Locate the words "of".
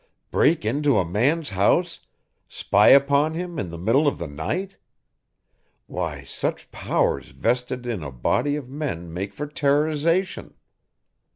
4.07-4.17, 8.55-8.67